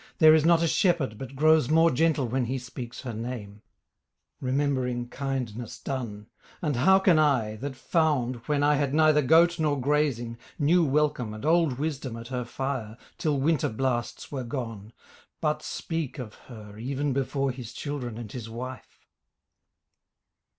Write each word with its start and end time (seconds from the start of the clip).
There 0.17 0.33
is 0.33 0.43
not 0.45 0.63
a 0.63 0.67
shepherd 0.67 1.19
But 1.19 1.35
grows 1.35 1.69
more 1.69 1.91
gentle 1.91 2.27
when 2.27 2.45
he 2.45 2.57
speaks 2.57 3.01
her 3.01 3.13
name, 3.13 3.61
Remembering 4.39 5.09
kindness 5.09 5.77
done, 5.77 6.25
and 6.59 6.75
how 6.75 6.97
can 6.97 7.19
I, 7.19 7.55
That 7.57 7.75
found 7.75 8.37
when 8.47 8.63
I 8.63 8.73
had 8.77 8.95
neither 8.95 9.21
goat 9.21 9.59
nor 9.59 9.79
grazing 9.79 10.39
New 10.57 10.83
welcome 10.83 11.35
and 11.35 11.45
old 11.45 11.77
wisdom 11.77 12.17
at 12.17 12.29
her 12.29 12.45
fire 12.45 12.97
Till 13.19 13.37
winter 13.39 13.69
blasts 13.69 14.31
were 14.31 14.43
gone, 14.43 14.91
but 15.39 15.61
speak 15.61 16.17
of 16.17 16.33
her 16.49 16.79
Even 16.79 17.13
before 17.13 17.51
his 17.51 17.71
children 17.71 18.17
and 18.17 18.31
his 18.31 18.49
wife. 18.49 19.05